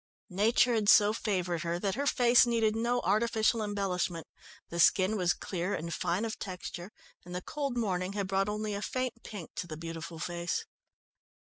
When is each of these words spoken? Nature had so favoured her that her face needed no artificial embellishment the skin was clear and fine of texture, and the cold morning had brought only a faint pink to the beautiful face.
Nature 0.31 0.73
had 0.73 0.89
so 0.89 1.13
favoured 1.13 1.61
her 1.61 1.77
that 1.77 1.93
her 1.93 2.07
face 2.07 2.47
needed 2.47 2.75
no 2.75 3.01
artificial 3.01 3.61
embellishment 3.61 4.25
the 4.69 4.79
skin 4.79 5.15
was 5.15 5.31
clear 5.31 5.75
and 5.75 5.93
fine 5.93 6.25
of 6.25 6.39
texture, 6.39 6.89
and 7.23 7.35
the 7.35 7.39
cold 7.43 7.77
morning 7.77 8.13
had 8.13 8.27
brought 8.27 8.49
only 8.49 8.73
a 8.73 8.81
faint 8.81 9.13
pink 9.23 9.51
to 9.55 9.67
the 9.67 9.77
beautiful 9.77 10.17
face. 10.17 10.65